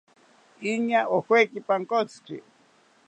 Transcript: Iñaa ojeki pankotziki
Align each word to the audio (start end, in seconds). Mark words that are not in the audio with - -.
Iñaa 0.71 1.09
ojeki 1.15 1.59
pankotziki 1.67 2.37